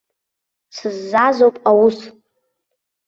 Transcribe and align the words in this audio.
Сыззаазоуп 0.75 1.55
аус. 1.69 1.97